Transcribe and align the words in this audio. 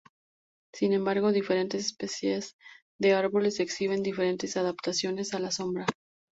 Sin 0.73 0.93
embargo, 0.93 1.31
diferentes 1.31 1.85
especies 1.85 2.55
de 2.99 3.13
árboles 3.13 3.59
exhiben 3.59 4.01
diferentes 4.01 4.57
adaptaciones 4.57 5.35
a 5.35 5.39
la 5.39 5.51
sombra. 5.51 5.85